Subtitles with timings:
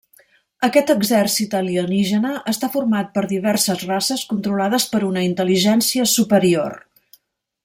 [0.67, 6.79] Aquest exèrcit alienígena està format per diverses races controlades per una intel·ligència superior.